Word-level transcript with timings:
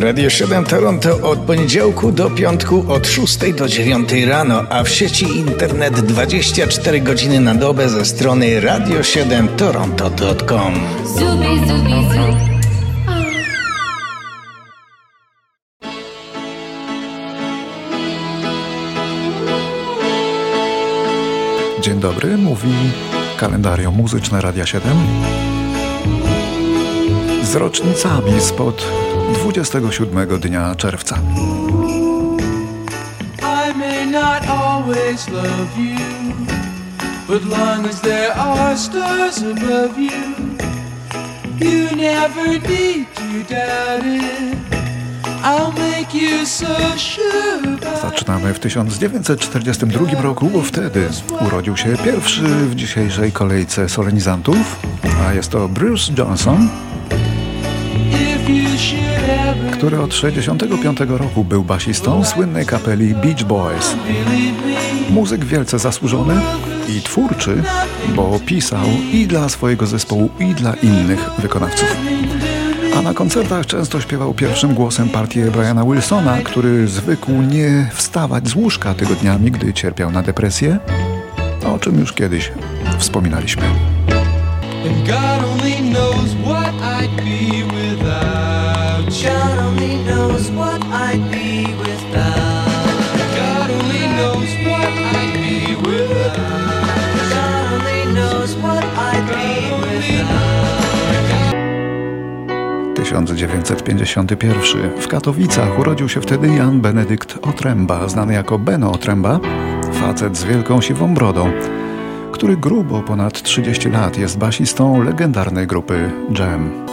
Radio 0.00 0.30
7 0.30 0.64
Toronto 0.64 1.30
od 1.30 1.38
poniedziałku 1.38 2.12
do 2.12 2.30
piątku 2.30 2.84
od 2.88 3.06
6 3.06 3.52
do 3.52 3.68
9 3.68 4.12
rano, 4.26 4.64
a 4.70 4.84
w 4.84 4.88
sieci 4.88 5.24
internet 5.24 6.00
24 6.00 7.00
godziny 7.00 7.40
na 7.40 7.54
dobę 7.54 7.88
ze 7.88 8.04
strony 8.04 8.60
radio7toronto.com. 8.60 10.74
Zubi, 11.04 11.68
zubi, 11.68 11.90
zubi. 11.90 12.58
Dzień 21.80 22.00
dobry, 22.00 22.36
mówi 22.36 22.72
kalendarium 23.36 23.94
muzyczne 23.94 24.40
Radia 24.40 24.66
7 24.66 24.82
z 27.48 27.54
rocznicami 27.54 28.40
spod 28.40 28.86
27 29.34 30.28
dnia 30.40 30.74
czerwca. 30.74 31.18
I 33.40 33.78
may 33.78 34.06
not 34.06 34.48
always 34.48 35.28
love 35.28 35.78
you, 35.78 35.98
but 37.28 37.44
long 37.44 37.86
as 37.86 38.00
there 38.00 38.34
are 38.34 38.78
stars 38.78 39.38
above 39.38 39.98
you, 39.98 40.10
you 41.60 41.96
never 41.96 42.48
need 42.48 43.14
to 43.14 43.54
doubt 43.54 44.04
it. 44.04 44.68
Zaczynamy 48.02 48.54
w 48.54 48.58
1942 48.58 50.22
roku, 50.22 50.50
bo 50.50 50.62
wtedy 50.62 51.08
urodził 51.46 51.76
się 51.76 51.96
pierwszy 52.04 52.42
w 52.42 52.74
dzisiejszej 52.74 53.32
kolejce 53.32 53.88
solenizantów, 53.88 54.76
a 55.28 55.32
jest 55.32 55.50
to 55.50 55.68
Bruce 55.68 56.12
Johnson, 56.18 56.68
który 59.72 60.00
od 60.00 60.10
1965 60.10 60.98
roku 61.08 61.44
był 61.44 61.64
basistą 61.64 62.24
słynnej 62.24 62.66
kapeli 62.66 63.14
Beach 63.14 63.44
Boys. 63.44 63.94
Muzyk 65.10 65.44
wielce 65.44 65.78
zasłużony 65.78 66.40
i 66.88 67.00
twórczy, 67.02 67.62
bo 68.16 68.40
pisał 68.46 68.86
i 69.12 69.26
dla 69.26 69.48
swojego 69.48 69.86
zespołu, 69.86 70.30
i 70.38 70.54
dla 70.54 70.74
innych 70.74 71.30
wykonawców. 71.38 71.96
A 72.96 73.02
na 73.02 73.14
koncertach 73.14 73.66
często 73.66 74.00
śpiewał 74.00 74.34
pierwszym 74.34 74.74
głosem 74.74 75.08
partię 75.08 75.50
Briana 75.50 75.84
Wilsona, 75.84 76.38
który 76.44 76.88
zwykł 76.88 77.32
nie 77.32 77.90
wstawać 77.94 78.48
z 78.48 78.54
łóżka 78.54 78.94
tygodniami, 78.94 79.50
gdy 79.50 79.72
cierpiał 79.72 80.10
na 80.10 80.22
depresję, 80.22 80.78
o 81.74 81.78
czym 81.78 82.00
już 82.00 82.12
kiedyś 82.12 82.52
wspominaliśmy. 82.98 83.62
Without 87.88 88.38
1951. 102.94 105.00
W 105.00 105.08
Katowicach 105.08 105.78
urodził 105.78 106.08
się 106.08 106.20
wtedy 106.20 106.48
Jan 106.48 106.80
Benedykt 106.80 107.38
Otręba, 107.42 108.08
znany 108.08 108.34
jako 108.34 108.58
Beno 108.58 108.92
Otręba, 108.92 109.40
facet 109.92 110.36
z 110.36 110.44
wielką 110.44 110.80
siwą 110.80 111.14
brodą, 111.14 111.50
który 112.32 112.56
grubo 112.56 113.02
ponad 113.02 113.42
30 113.42 113.90
lat 113.90 114.18
jest 114.18 114.38
basistą 114.38 115.02
legendarnej 115.02 115.66
grupy 115.66 116.10
Jam. 116.38 116.86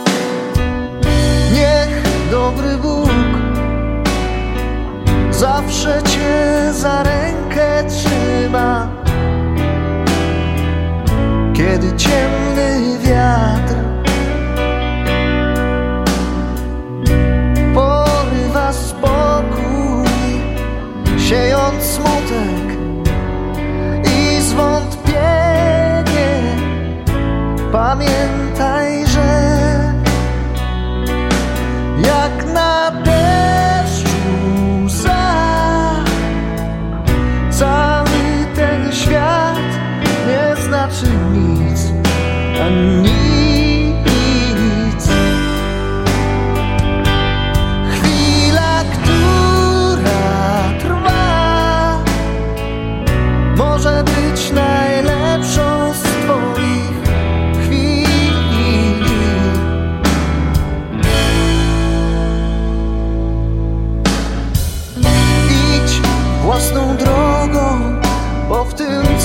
Dobry 2.55 2.77
Bóg 2.77 3.09
zawsze 5.31 6.03
cię 6.03 6.73
za 6.73 7.03
rękę 7.03 7.83
trzyma, 7.89 8.87
kiedy 11.53 11.95
ciemny 11.97 12.99
wiatr 12.99 13.75
siejąc 21.29 21.83
smutek 21.83 22.65
i 24.03 24.41
zwątpienie. 24.41 25.15
Pamiętaj, 27.71 28.34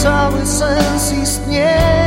cały 0.03 0.47
sens 0.47 1.13
istnienia, 1.13 2.00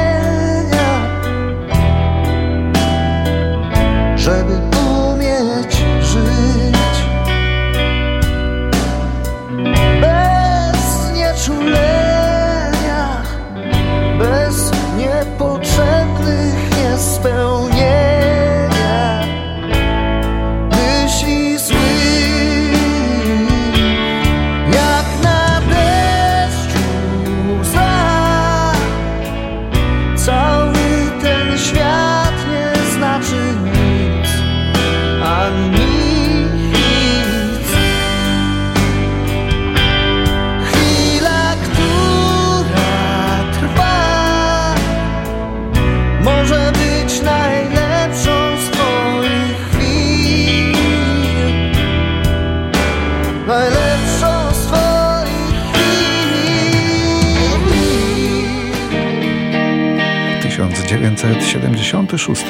1976 60.94 62.44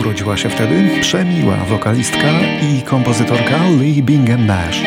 Urodziła 0.00 0.36
się 0.36 0.48
wtedy 0.48 1.00
przemiła 1.00 1.56
wokalistka 1.56 2.28
i 2.62 2.82
kompozytorka 2.82 3.56
Lee 3.80 4.02
Bingham 4.02 4.46
Nash. 4.46 4.82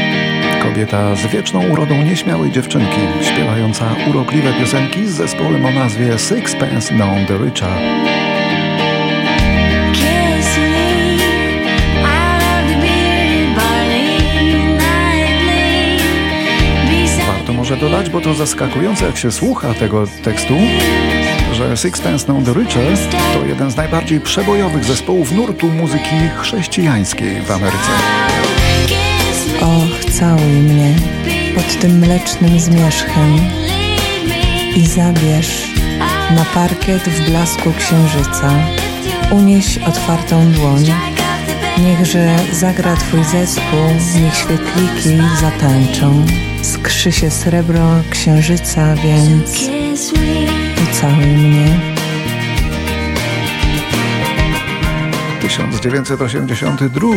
Kobieta 0.63 1.15
z 1.15 1.27
wieczną 1.27 1.67
urodą 1.67 2.03
nieśmiałej 2.03 2.51
dziewczynki, 2.51 3.01
śpiewająca 3.21 3.95
urokliwe 4.09 4.53
piosenki 4.53 5.07
z 5.07 5.11
zespołem 5.11 5.65
o 5.65 5.71
nazwie 5.71 6.17
Sixpence 6.17 6.93
Known 6.93 7.25
the 7.25 7.37
Richer. 7.37 8.11
muszę 17.61 17.77
dodać, 17.77 18.09
bo 18.09 18.21
to 18.21 18.33
zaskakujące, 18.33 19.05
jak 19.05 19.17
się 19.17 19.31
słucha 19.31 19.73
tego 19.73 20.03
tekstu, 20.23 20.53
że 21.53 21.77
Sixpence 21.77 22.33
None 22.33 22.45
the 22.45 22.53
Richer 22.53 22.97
to 23.33 23.45
jeden 23.45 23.71
z 23.71 23.75
najbardziej 23.75 24.19
przebojowych 24.19 24.83
zespołów 24.83 25.31
nurtu 25.31 25.69
muzyki 25.69 26.15
chrześcijańskiej 26.41 27.41
w 27.41 27.51
Ameryce. 27.51 27.91
Och, 29.61 30.11
całuj 30.11 30.41
mnie 30.43 30.95
pod 31.55 31.79
tym 31.79 31.99
mlecznym 31.99 32.59
zmierzchem 32.59 33.37
i 34.75 34.87
zabierz 34.87 35.67
na 36.35 36.45
parkiet 36.53 37.03
w 37.03 37.29
blasku 37.29 37.73
księżyca. 37.73 38.51
Unieś 39.31 39.77
otwartą 39.77 40.51
dłoń 40.51 40.85
Niechże 41.77 42.35
zagra 42.51 42.95
Twój 42.95 43.23
zespół, 43.23 43.79
niech 44.21 44.35
świetliki 44.35 45.17
zatańczą. 45.41 46.25
Skrzy 46.61 47.11
się 47.11 47.31
srebro 47.31 47.89
księżyca, 48.09 48.95
więc 48.95 49.69
ucałuj 50.83 51.25
mnie. 51.25 51.79
1982. 55.41 57.07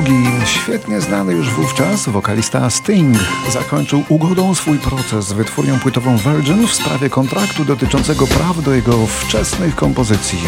Świetnie 0.47 1.01
znany 1.01 1.33
już 1.33 1.51
wówczas 1.51 2.09
wokalista 2.09 2.71
Sting 2.71 3.17
zakończył 3.53 4.05
ugodą 4.09 4.55
swój 4.55 4.79
proces 4.79 5.27
z 5.27 5.33
wytwórnią 5.33 5.79
płytową 5.79 6.17
Virgin 6.17 6.67
w 6.67 6.75
sprawie 6.75 7.11
kontraktu 7.11 7.65
dotyczącego 7.65 8.27
praw 8.27 8.63
do 8.63 8.75
jego 8.75 9.07
wczesnych 9.07 9.75
kompozycji. 9.75 10.39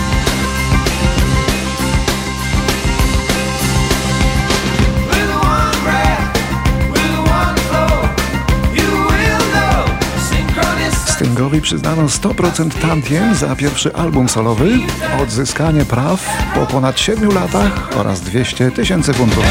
Stingowi 11.37 11.61
przyznano 11.61 12.03
100% 12.03 12.71
tantiem 12.81 13.35
za 13.35 13.57
pierwszy 13.57 13.95
album 13.95 14.29
solowy, 14.29 14.79
odzyskanie 15.23 15.85
praw 15.85 16.37
po 16.55 16.67
ponad 16.67 17.01
7 17.01 17.35
latach 17.35 17.97
oraz 17.97 18.21
200 18.21 18.71
tysięcy 18.71 19.13
funtów. 19.15 19.45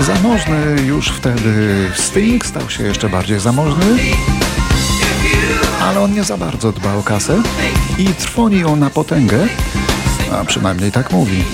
Zamożny 0.00 0.82
już 0.86 1.08
wtedy 1.08 1.90
Sting 1.94 2.46
stał 2.46 2.70
się 2.70 2.84
jeszcze 2.84 3.08
bardziej 3.08 3.40
zamożny 3.40 3.86
ale 5.82 6.00
on 6.00 6.12
nie 6.12 6.24
za 6.24 6.36
bardzo 6.36 6.72
dba 6.72 6.94
o 6.94 7.02
kasę 7.02 7.42
i 7.98 8.06
trwoni 8.06 8.60
ją 8.60 8.76
na 8.76 8.90
potęgę, 8.90 9.48
a 10.32 10.44
przynajmniej 10.44 10.92
tak 10.92 11.12
mówi. 11.12 11.44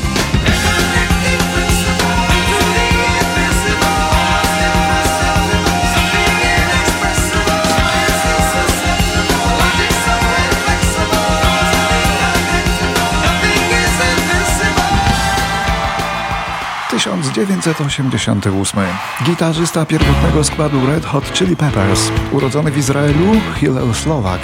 Tysiąc 16.98 17.30
dziewięćset 17.32 17.80
osiemdziesiąty 17.80 18.52
ósmy. 18.52 18.86
Gitarzysta 19.24 19.86
pierwotnego 19.86 20.44
składu 20.44 20.86
Red 20.86 21.04
Hot 21.04 21.32
Chili 21.32 21.56
Peppers, 21.56 22.08
urodzony 22.32 22.70
w 22.70 22.78
Izraelu, 22.78 23.40
Hillel 23.56 23.94
Slovak, 23.94 24.40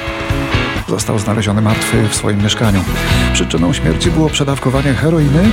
został 0.88 1.18
znaleziony 1.18 1.62
martwy 1.62 2.08
w 2.08 2.14
swoim 2.14 2.42
mieszkaniu. 2.42 2.84
Przyczyną 3.32 3.72
śmierci 3.72 4.10
było 4.10 4.28
przedawkowanie 4.28 4.94
heroiny. 4.94 5.50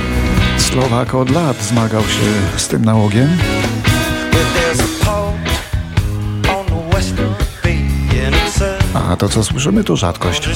Słowak 0.58 1.14
od 1.14 1.30
lat 1.30 1.62
zmagał 1.62 2.02
się 2.02 2.56
z 2.56 2.68
tym 2.68 2.84
nałogiem. 2.84 3.28
A 8.94 9.16
to, 9.16 9.28
co 9.28 9.44
słyszymy, 9.44 9.84
to 9.84 9.96
rzadkość. 9.96 10.48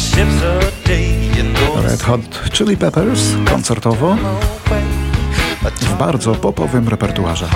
Red 1.83 2.03
Hot 2.03 2.51
Chili 2.53 2.77
Peppers 2.77 3.23
koncertowo 3.51 4.17
w 5.75 5.99
bardzo 5.99 6.35
popowym 6.35 6.89
repertuarze. 6.89 7.47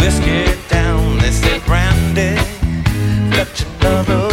whiskey 0.00 0.44
down, 0.68 1.18
they 1.18 1.30
said 1.30 1.64
brandy, 1.64 2.36
another 3.80 4.23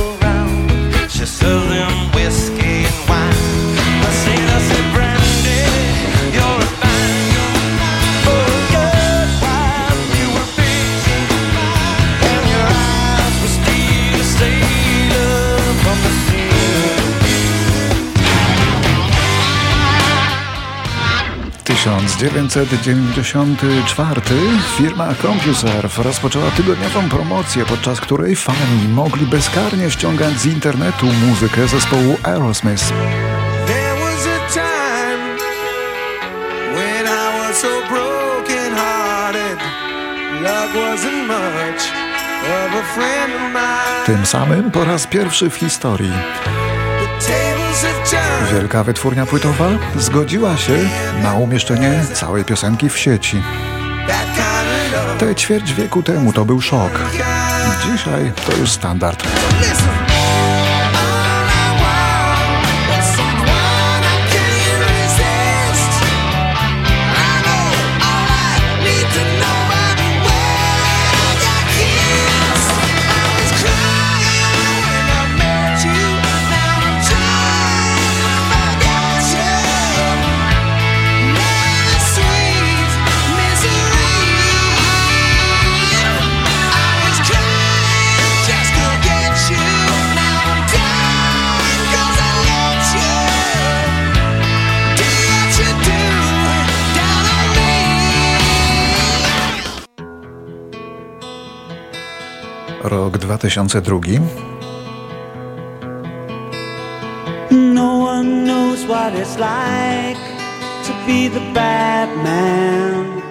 1994 21.82 24.22
firma 24.78 25.16
CompuServe 25.22 25.98
rozpoczęła 25.98 26.52
tygodniową 26.52 27.10
promocję, 27.10 27.66
podczas 27.66 28.02
której 28.02 28.36
fani 28.36 28.88
mogli 28.94 29.26
bezkarnie 29.26 29.92
ściągać 29.92 30.40
z 30.40 30.46
internetu 30.46 31.06
muzykę 31.06 31.68
zespołu 31.68 32.18
Aerosmith. 32.24 32.94
Tym 44.06 44.26
samym 44.26 44.72
po 44.72 44.86
raz 44.86 45.08
pierwszy 45.08 45.50
w 45.50 45.56
historii 45.56 46.14
wielka 48.54 48.84
wytwórnia 48.84 49.26
płytowa 49.26 49.70
zgodziła 49.96 50.58
się 50.58 50.74
na 51.24 51.34
umieszczenie 51.34 52.04
całej 52.14 52.46
piosenki 52.46 52.90
w 52.90 52.98
sieci. 52.98 53.42
Te 55.20 55.36
ćwierć 55.36 55.74
wieku 55.74 56.04
temu 56.04 56.34
to 56.34 56.46
był 56.46 56.62
szok. 56.62 57.00
Dzisiaj 57.84 58.32
to 58.46 58.58
już 58.58 58.72
standard. 58.72 59.24
Rok 102.84 103.18
2002. 103.18 104.20
No 107.52 108.00
one 108.00 108.44
knows 108.44 108.86
what 108.86 109.14
it's 109.14 109.38
like 109.38 110.18
to 110.86 110.94
be 111.06 111.30
the 111.30 111.54
bad 111.54 112.10
man, 112.24 113.22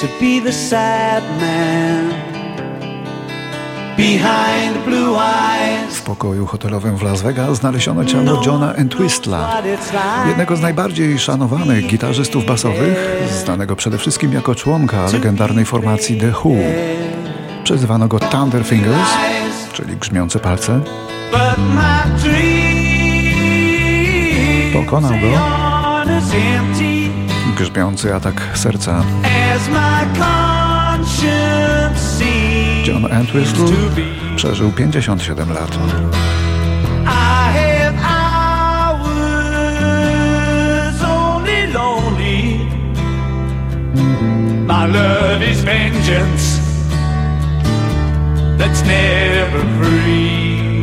to 0.00 0.06
be 0.20 0.40
the 0.40 0.52
sad 0.52 1.22
man. 1.40 2.30
W 5.90 6.02
pokoju 6.02 6.46
hotelowym 6.46 6.96
w 6.96 7.02
Las 7.02 7.22
Vegas 7.22 7.58
znaleziono 7.58 8.04
ciało 8.04 8.42
Johna 8.46 8.74
Entwistla, 8.74 9.62
jednego 10.28 10.56
z 10.56 10.60
najbardziej 10.60 11.18
szanowanych 11.18 11.86
gitarzystów 11.86 12.46
basowych, 12.46 13.22
znanego 13.44 13.76
przede 13.76 13.98
wszystkim 13.98 14.32
jako 14.32 14.54
członka 14.54 15.06
legendarnej 15.12 15.64
formacji 15.64 16.20
The 16.20 16.30
Who. 16.30 16.50
Przezywano 17.70 18.08
go 18.08 18.18
Thunder 18.18 18.64
Fingers, 18.64 19.10
czyli 19.72 19.96
grzmiące 19.96 20.38
palce. 20.38 20.80
Pokonał 24.72 25.10
go 25.10 25.38
grzmiący 27.56 28.14
atak 28.14 28.42
serca. 28.54 29.04
John 32.86 33.12
Entwistle 33.12 33.66
przeżył 34.36 34.72
57 34.72 35.52
lat. 35.52 35.78
My 44.66 44.88
love 44.88 45.50
is 45.50 45.60
vengeance 45.60 46.59
that's 48.60 48.82
never 48.84 49.60
free. 49.80 50.82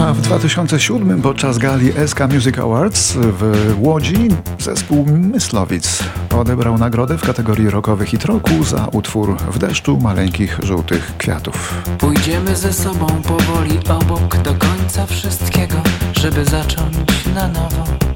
A 0.00 0.12
w 0.12 0.20
2007 0.20 1.22
podczas 1.22 1.58
gali 1.58 1.92
SK 2.06 2.20
Music 2.32 2.58
Awards 2.58 3.12
w 3.16 3.74
Łodzi 3.78 4.28
zespół 4.58 5.06
Myslowic 5.06 6.04
odebrał 6.36 6.78
nagrodę 6.78 7.18
w 7.18 7.22
kategorii 7.22 7.70
rockowy 7.70 8.06
hit 8.06 8.24
roku 8.24 8.64
za 8.64 8.86
utwór 8.92 9.36
W 9.36 9.58
deszczu 9.58 9.98
maleńkich 10.00 10.58
żółtych 10.62 11.16
kwiatów. 11.18 11.82
Pójdziemy 11.98 12.56
ze 12.56 12.72
sobą 12.72 13.06
powoli 13.06 13.78
obok 13.88 14.36
do 14.36 14.54
końca 14.54 15.06
wszystkiego, 15.06 15.76
żeby 16.20 16.44
zacząć 16.44 16.96
na 17.34 17.48
nowo. 17.48 18.07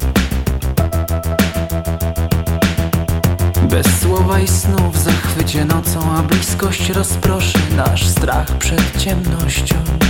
Bez 3.73 4.01
słowa 4.01 4.41
i 4.41 4.49
snu 4.49 4.91
w 4.93 4.99
zachwycie 4.99 5.65
nocą, 5.65 6.13
a 6.13 6.23
bliskość 6.23 6.91
rozproszy 6.91 7.59
nasz 7.77 8.09
strach 8.09 8.59
przed 8.59 8.99
ciemnością. 8.99 10.02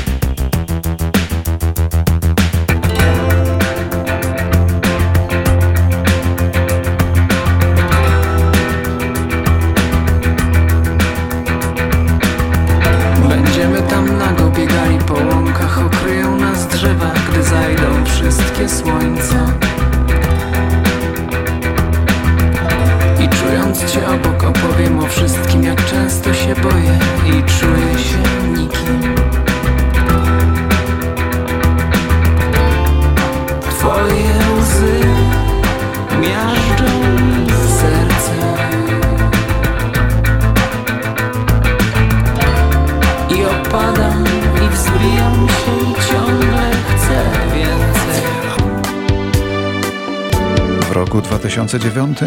2009 51.53 52.21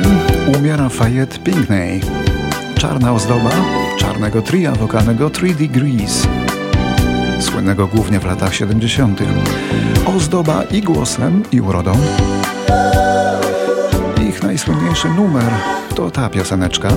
umiera 0.57 0.89
Fayette 0.89 1.39
Pinkney. 1.39 2.01
Czarna 2.75 3.13
ozdoba 3.13 3.49
czarnego 3.97 4.41
tria 4.41 4.71
wokalnego 4.71 5.29
Three 5.29 5.55
Degrees, 5.55 6.27
słynnego 7.39 7.87
głównie 7.87 8.19
w 8.19 8.25
latach 8.25 8.55
70. 8.55 9.19
Ozdoba 10.17 10.63
i 10.63 10.81
głosem, 10.81 11.43
i 11.51 11.61
urodą. 11.61 11.93
Ich 14.29 14.43
najsłynniejszy 14.43 15.09
numer 15.09 15.51
to 15.95 16.11
ta 16.11 16.29
pioseneczka. 16.29 16.89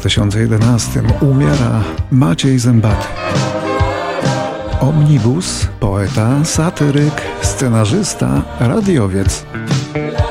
2011 0.00 1.02
umiera 1.20 1.80
Maciej 2.10 2.58
Zębaty. 2.58 3.06
Omnibus, 4.80 5.68
poeta, 5.80 6.44
satyryk, 6.44 7.22
scenarzysta, 7.42 8.42
radiowiec. 8.60 9.46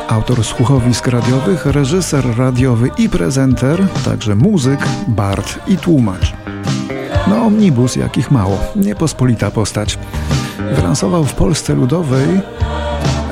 Autor 0.09 0.43
słuchowisk 0.43 1.07
radiowych, 1.07 1.65
reżyser 1.65 2.37
radiowy 2.37 2.89
i 2.97 3.09
prezenter, 3.09 3.87
także 4.05 4.35
muzyk, 4.35 4.79
bard 5.07 5.59
i 5.67 5.77
tłumacz. 5.77 6.33
No 7.27 7.45
omnibus 7.45 7.95
jakich 7.95 8.31
mało, 8.31 8.57
niepospolita 8.75 9.51
postać. 9.51 9.99
Wylansował 10.75 11.23
w 11.23 11.33
Polsce 11.33 11.75
Ludowej 11.75 12.41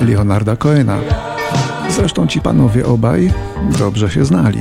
Leonarda 0.02 0.56
Coena. 0.56 0.98
Zresztą 1.90 2.28
ci 2.28 2.42
panowie 2.42 2.86
obaj 2.86 3.34
dobrze 3.80 4.10
się 4.10 4.26
znali. 4.26 4.60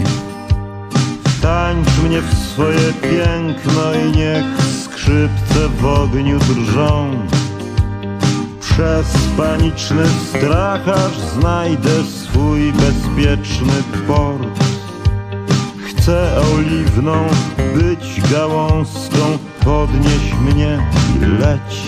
Tańcz 1.73 1.99
mnie 1.99 2.23
w 2.23 2.35
swoje 2.35 2.93
piękno 2.93 3.95
i 3.95 4.17
niech 4.17 4.45
skrzypce 4.85 5.69
w 5.81 5.87
ogniu 5.87 6.39
drżą. 6.39 7.11
Przez 8.61 9.07
paniczny 9.37 10.07
strach 10.29 10.89
aż 10.89 11.19
znajdę 11.19 11.91
swój 12.05 12.73
bezpieczny 12.73 13.73
port. 14.07 14.65
Chcę 15.87 16.41
oliwną 16.57 17.29
być 17.75 18.31
gałązką, 18.33 19.39
podnieś 19.65 20.35
mnie 20.41 20.79
i 21.17 21.41
leć. 21.41 21.83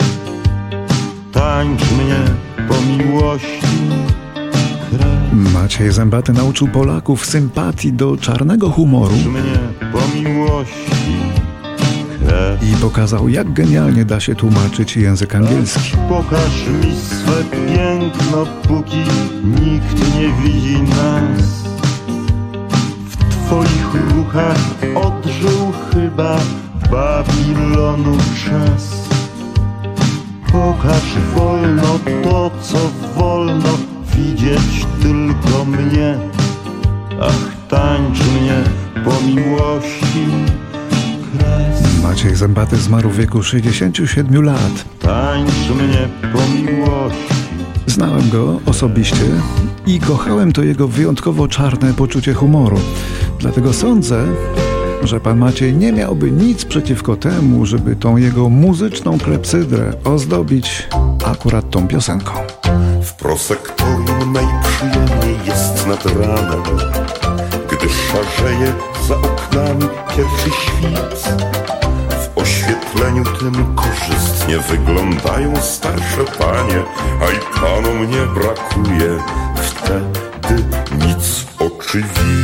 Tańcz 1.32 1.82
mnie 1.82 2.20
po 2.68 2.74
miłości, 2.80 3.78
Maciej 5.34 5.92
Zębaty 5.92 6.32
nauczył 6.32 6.68
Polaków 6.68 7.26
sympatii 7.26 7.92
do 7.92 8.16
czarnego 8.16 8.70
humoru 8.70 9.14
i 12.62 12.76
pokazał, 12.76 13.28
jak 13.28 13.52
genialnie 13.52 14.04
da 14.04 14.20
się 14.20 14.34
tłumaczyć 14.34 14.96
język 14.96 15.34
angielski. 15.34 15.96
Pokaż 16.08 16.66
mi 16.82 16.96
swe 16.96 17.44
piękno, 17.66 18.46
póki 18.68 19.04
nikt 19.44 20.14
nie 20.14 20.32
widzi 20.42 20.82
nas. 20.82 21.64
W 23.08 23.16
twoich 23.16 24.14
ruchach 24.14 24.58
odżył 24.94 25.72
chyba 25.92 26.38
Babilonu 26.90 28.16
czas. 28.16 29.08
Pokaż 30.52 31.04
wolno 31.34 31.98
to, 32.22 32.50
co 32.62 32.78
wolno 32.78 33.03
Zębaty 42.44 42.76
zmarł 42.76 43.10
w 43.10 43.16
wieku 43.16 43.42
67 43.42 44.44
lat. 44.44 44.84
Tańcz 45.00 45.70
mnie 45.70 46.08
po 46.32 46.38
miłości. 46.38 47.34
Znałem 47.86 48.30
go 48.30 48.60
osobiście 48.66 49.24
i 49.86 50.00
kochałem 50.00 50.52
to 50.52 50.62
jego 50.62 50.88
wyjątkowo 50.88 51.48
czarne 51.48 51.94
poczucie 51.94 52.34
humoru. 52.34 52.80
Dlatego 53.38 53.72
sądzę, 53.72 54.26
że 55.02 55.20
pan 55.20 55.38
Maciej 55.38 55.76
nie 55.76 55.92
miałby 55.92 56.30
nic 56.30 56.64
przeciwko 56.64 57.16
temu, 57.16 57.66
żeby 57.66 57.96
tą 57.96 58.16
jego 58.16 58.48
muzyczną 58.48 59.18
klepsydrę 59.18 59.92
ozdobić 60.04 60.88
akurat 61.24 61.70
tą 61.70 61.88
piosenką. 61.88 62.32
W 63.02 63.14
prosektorium 63.14 64.32
najprzyjemniej 64.32 65.46
jest 65.46 65.86
nad 65.86 66.06
ranem, 66.06 66.62
gdy 67.66 67.88
szarzeje 67.88 68.72
za 69.08 69.16
oknami 69.16 69.88
pierwszy 70.16 70.50
świt. 70.50 71.73
Oświetleniu 72.44 73.24
tym 73.24 73.74
korzystnie 73.76 74.58
wyglądają 74.58 75.56
starsze 75.62 76.24
panie, 76.38 76.82
a 77.22 77.30
i 77.30 77.60
panom 77.60 78.10
nie 78.10 78.26
brakuje 78.26 79.18
wtedy 79.56 80.64
nic 81.06 81.46
oczywiście. 81.58 82.34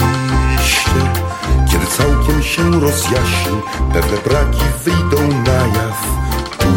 się 2.42 2.80
rozjaśni, 2.80 3.60
pewne 3.92 4.16
braki 4.16 4.62
wyjdą 4.84 5.28
na 5.46 5.52
jaw. 5.52 6.06
Tu 6.58 6.68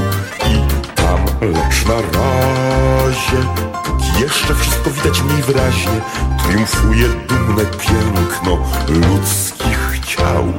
i 0.49 0.59
tam, 0.95 1.25
lecz 1.41 1.85
na 1.85 1.95
razie, 1.95 3.37
póki 3.83 4.21
jeszcze 4.21 4.55
wszystko 4.55 4.89
widać 4.89 5.21
mniej 5.21 5.41
wyraźnie, 5.41 6.01
triumfuje 6.43 7.07
dumne 7.27 7.65
piękno 7.65 8.57
ludzkich 8.87 9.99
ciał. 10.05 10.53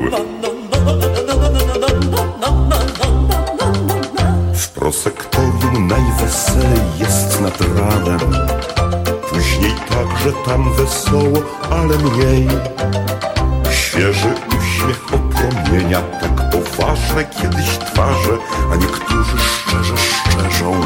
Nad 7.45 7.61
ranem 7.61 8.19
Później 9.31 9.73
także 9.89 10.33
tam 10.47 10.73
wesoło, 10.73 11.43
ale 11.71 11.99
mniej. 11.99 12.49
Świeży 13.71 14.35
uśmiech 14.49 15.15
opromienia 15.15 16.01
tak 16.01 16.51
poważne 16.51 17.25
kiedyś 17.25 17.69
twarze 17.79 18.39
A 18.73 18.77
niektórzy 18.77 19.39
szczerze 19.39 19.95
szczerzą 19.97 20.81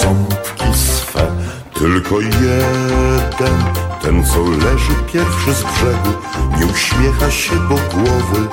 ząbki 0.00 0.78
swe. 0.78 1.26
Tylko 1.74 2.20
jeden, 2.20 3.58
ten 4.02 4.24
co 4.24 4.40
leży 4.40 4.94
pierwszy 5.12 5.54
z 5.54 5.62
brzegu 5.62 6.12
Nie 6.58 6.66
uśmiecha 6.66 7.30
się, 7.30 7.56
bo 7.56 7.74
głowy 7.74 8.48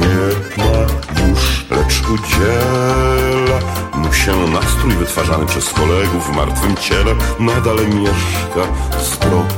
nie 0.00 0.64
ma 0.64 0.80
już 1.28 1.57
Lecz 1.88 2.08
udziela 2.08 3.58
mu 3.94 4.12
się 4.12 4.36
nastrój 4.36 4.92
wytwarzany 4.92 5.46
przez 5.46 5.70
kolegów 5.70 6.26
w 6.26 6.36
martwym 6.36 6.76
ciele. 6.76 7.14
Nadal 7.40 7.76
mieszka 7.76 8.62
zdrowy 9.00 9.54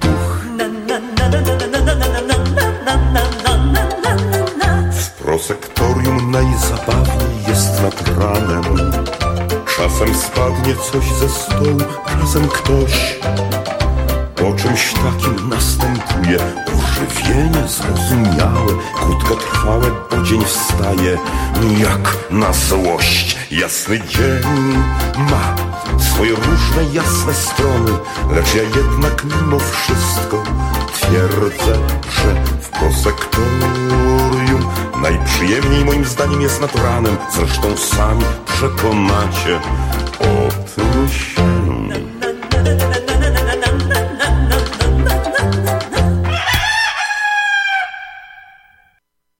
duch. 0.00 0.38
W 4.90 5.10
prosektorium 5.10 6.30
najzabawniej 6.30 7.44
jest 7.48 7.82
nad 7.82 8.18
ranem. 8.18 8.92
Czasem 9.76 10.14
spadnie 10.14 10.76
coś 10.76 11.12
ze 11.12 11.28
stołu, 11.28 11.78
czasem 12.20 12.48
ktoś 12.48 13.18
po 14.44 14.54
czymś 14.54 14.92
takim 14.92 15.48
następuje 15.48 16.38
ożywienie 16.66 17.68
zrozumiałe, 17.68 18.72
krótkotrwałe, 18.94 19.90
bo 20.10 20.22
dzień 20.22 20.44
wstaje 20.44 21.18
jak 21.80 22.16
na 22.30 22.52
złość. 22.52 23.36
Jasny 23.50 24.00
dzień 24.00 24.74
ma 25.16 25.54
swoje 25.98 26.30
różne 26.30 26.84
jasne 26.92 27.34
strony, 27.34 27.90
lecz 28.30 28.54
ja 28.54 28.62
jednak 28.62 29.24
mimo 29.24 29.58
wszystko 29.58 30.42
twierdzę, 30.92 31.78
że 32.10 32.34
w 32.60 32.68
prosektorium 32.68 34.68
najprzyjemniej 35.02 35.84
moim 35.84 36.04
zdaniem 36.04 36.40
jest 36.40 36.60
nad 36.60 36.74
ranem. 36.74 37.16
Zresztą 37.32 37.76
sami 37.76 38.24
przekonacie 38.46 39.60
o 40.20 40.48
tym 40.74 41.08
się. 41.08 41.34